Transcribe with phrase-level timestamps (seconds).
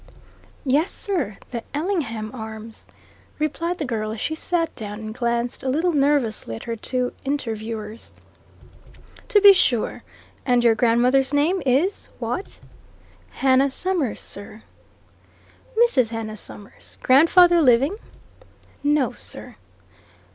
[0.65, 2.87] "Yes, sir, the Ellingham Arms,"
[3.37, 7.13] replied the girl as she sat down and glanced a little nervously at her two
[7.23, 8.11] interviewers.
[9.27, 10.01] "To be sure.
[10.43, 12.57] And your grandmother's name is what?"
[13.29, 14.63] "Hannah Summers, sir."
[15.79, 16.09] "Mrs.
[16.09, 16.97] Hannah Summers.
[17.03, 17.95] Grandfather living?"
[18.83, 19.53] "No, sir."